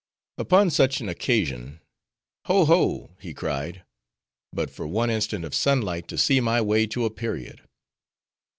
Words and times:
Upon 0.39 0.71
such 0.71 0.99
an 0.99 1.09
occasion, 1.09 1.79
'Ho, 2.47 2.65
Ho,' 2.65 3.15
he 3.19 3.35
cried; 3.35 3.83
'but 4.51 4.71
for 4.71 4.87
one 4.87 5.11
instant 5.11 5.45
of 5.45 5.53
sun 5.53 5.83
light 5.83 6.07
to 6.07 6.17
see 6.17 6.39
my 6.41 6.59
way 6.59 6.87
to 6.87 7.05
a 7.05 7.11
period! 7.11 7.61